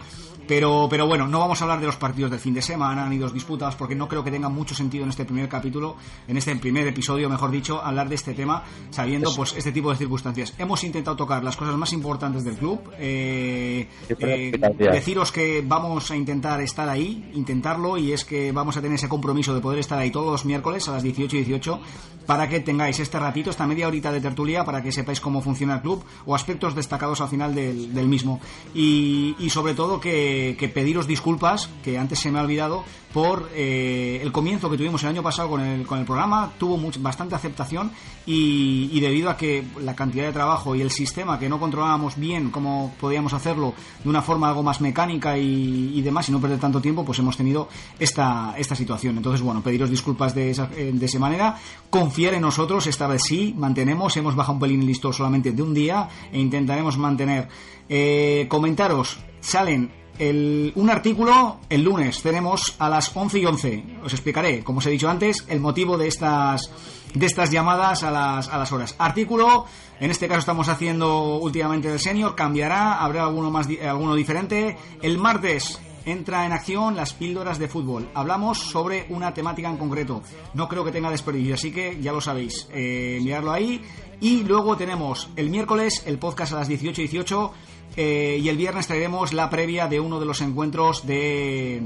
[0.48, 3.16] Pero, pero bueno, no vamos a hablar de los partidos del fin de semana ni
[3.16, 6.38] de los disputados porque no creo que tenga mucho sentido en este primer capítulo, en
[6.38, 10.54] este primer episodio, mejor dicho, hablar de este tema sabiendo pues este tipo de circunstancias.
[10.58, 16.16] Hemos intentado tocar las cosas más importantes del club, eh, eh, deciros que vamos a
[16.16, 19.98] intentar estar ahí, intentarlo y es que vamos a tener ese compromiso de poder estar
[19.98, 21.80] ahí todos los miércoles a las 18 y 18
[22.24, 25.76] para que tengáis este ratito, esta media horita de tertulia para que sepáis cómo funciona
[25.76, 28.40] el club o aspectos destacados al final del, del mismo.
[28.74, 33.48] Y, y sobre todo que que, pediros disculpas, que antes se me ha olvidado, por
[33.54, 36.52] eh, el comienzo que tuvimos el año pasado con el, con el programa.
[36.58, 37.90] Tuvo bastante aceptación
[38.26, 42.50] y, debido a que la cantidad de trabajo y el sistema que no controlábamos bien
[42.50, 43.72] cómo podíamos hacerlo
[44.02, 47.36] de una forma algo más mecánica y, demás y no perder tanto tiempo, pues hemos
[47.36, 49.16] tenido esta, esta situación.
[49.16, 51.56] Entonces, bueno, pediros disculpas de esa, eh, de esa manera.
[51.90, 55.62] Confiar en nosotros, esta vez sí, mantenemos, hemos bajado un pelín el listo solamente de
[55.62, 57.48] un día e intentaremos mantener.
[57.88, 62.22] Eh, comentaros, salen un artículo el lunes.
[62.22, 63.84] Tenemos a las 11 y 11.
[64.04, 66.70] Os explicaré, como os he dicho antes, el motivo de estas,
[67.14, 68.94] de estas llamadas a las, a las horas.
[68.98, 69.66] Artículo,
[70.00, 74.76] en este caso estamos haciendo últimamente del senior, cambiará, habrá alguno, más, alguno diferente.
[75.02, 78.08] El martes entra en acción las píldoras de fútbol.
[78.14, 80.22] Hablamos sobre una temática en concreto.
[80.54, 82.68] No creo que tenga desperdicio, así que ya lo sabéis.
[82.72, 83.82] Eh, mirarlo ahí.
[84.20, 87.52] Y luego tenemos el miércoles el podcast a las 18 y 18
[87.96, 91.82] eh, y el viernes traeremos la previa de uno de los encuentros de,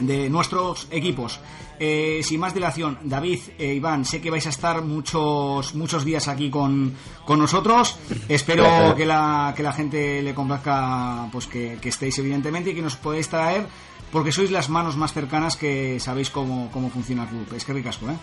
[0.00, 1.40] de nuestros equipos.
[1.78, 6.28] Eh, sin más dilación, David e Iván, sé que vais a estar muchos muchos días
[6.28, 7.98] aquí con, con nosotros.
[8.28, 12.96] Espero que la, que la gente le complazca pues que, estéis evidentemente y que nos
[12.96, 13.66] podáis traer
[14.12, 17.46] porque sois las manos más cercanas que sabéis cómo, cómo funciona el club.
[17.56, 18.16] Es que ricasco, ¿eh?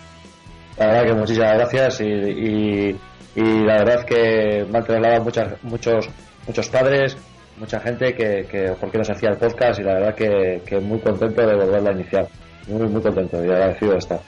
[0.78, 2.96] La verdad que muchísimas gracias y,
[3.36, 6.10] y, la verdad que me han trasladado muchas, muchos
[6.52, 7.16] muchos padres,
[7.58, 10.82] mucha gente que, que por qué nos hacía el podcast y la verdad que, que
[10.82, 12.28] muy contento de volverlo a iniciar.
[12.68, 14.20] Muy, muy contento y agradecido de estar.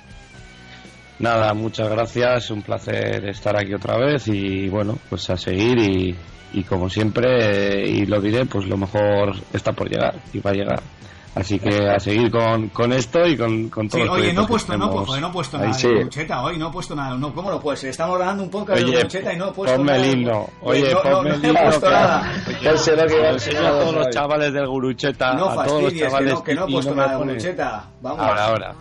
[1.19, 6.15] Nada, muchas gracias, un placer estar aquí otra vez y bueno, pues a seguir y,
[6.53, 10.53] y como siempre, y lo diré, pues lo mejor está por llegar y va a
[10.53, 10.79] llegar.
[11.35, 14.03] Así que a seguir con, con esto y con, con todo.
[14.03, 15.87] Sí, oye, no he puesto, no, no he puesto nada sí.
[15.87, 17.17] de Lucheta hoy, no he puesto nada.
[17.17, 17.79] No, ¿Cómo lo puedes?
[17.79, 17.89] ser?
[17.89, 20.05] Estamos grabando un podcast oye, de Lucheta y no he puesto ponme nada.
[20.05, 20.49] himno.
[20.61, 21.59] Oye, no, ponme no, el no himno.
[21.59, 22.33] he puesto nada.
[22.61, 25.33] Enseña a todos los chavales del Gurucheta.
[25.33, 27.85] No a todos los fastidies, chavales que no, que no he puesto nada de Gurucheta.
[28.01, 28.19] Vamos.
[28.19, 28.75] Ahora, ahora.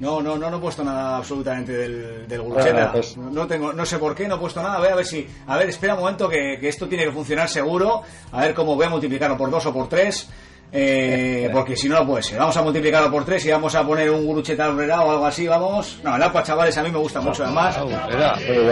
[0.00, 2.92] No, no, no, no he puesto nada absolutamente del, del Gurucheta.
[2.92, 4.78] Pues, no tengo, no sé por qué, no he puesto nada.
[4.78, 7.48] Voy a ver si, a ver, espera un momento que, que esto tiene que funcionar
[7.48, 8.02] seguro.
[8.32, 10.30] A ver cómo voy a multiplicarlo por dos o por tres.
[10.70, 12.38] Eh, porque si no, no puede ser.
[12.38, 15.98] Vamos a multiplicarlo por tres y vamos a poner un gurucheta o algo así, vamos.
[16.02, 17.78] No, el agua, chavales, a mí me gusta mucho, además.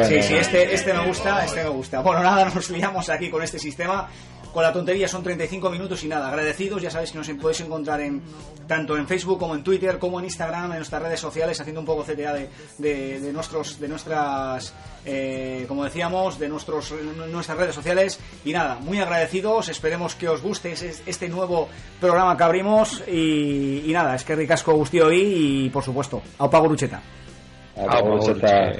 [0.09, 2.01] Sí, sí, este, este me gusta, este me gusta.
[2.01, 4.09] Bueno, nada, nos liamos aquí con este sistema
[4.57, 8.01] con la tontería son 35 minutos y nada, agradecidos, ya sabéis que nos podéis encontrar
[8.01, 8.23] en
[8.67, 11.85] tanto en Facebook como en Twitter, como en Instagram, en nuestras redes sociales, haciendo un
[11.85, 12.49] poco CTA de,
[12.79, 14.73] de, nuestros, de nuestras,
[15.05, 16.95] eh, como decíamos, de nuestros,
[17.31, 18.19] nuestras redes sociales.
[18.47, 21.69] Y nada, muy agradecidos, esperemos que os guste este nuevo
[22.01, 23.03] programa que abrimos.
[23.07, 27.03] Y, nada, es que ricasco gustío hoy y por supuesto, a Pago Lucheta.
[27.77, 28.73] A Lucheta.